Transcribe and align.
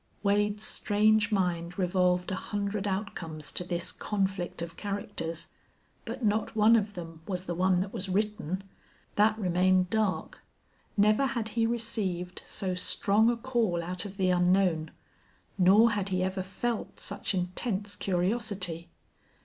Wade's 0.23 0.63
strange 0.63 1.31
mind 1.31 1.77
revolved 1.77 2.31
a 2.31 2.35
hundred 2.35 2.87
outcomes 2.87 3.51
to 3.51 3.63
this 3.63 3.91
conflict 3.91 4.59
of 4.63 4.75
characters, 4.75 5.49
but 6.05 6.25
not 6.25 6.55
one 6.55 6.75
of 6.75 6.93
them 6.95 7.21
was 7.27 7.45
the 7.45 7.53
one 7.53 7.81
that 7.81 7.93
was 7.93 8.09
written. 8.09 8.63
That 9.13 9.37
remained 9.37 9.91
dark. 9.91 10.41
Never 10.97 11.27
had 11.27 11.49
he 11.49 11.67
received 11.67 12.41
so 12.43 12.73
strong 12.73 13.29
a 13.29 13.37
call 13.37 13.83
out 13.83 14.03
of 14.03 14.17
the 14.17 14.31
unknown, 14.31 14.89
nor 15.59 15.91
had 15.91 16.09
he 16.09 16.23
ever 16.23 16.41
felt 16.41 16.99
such 16.99 17.35
intense 17.35 17.95
curiosity. 17.95 18.89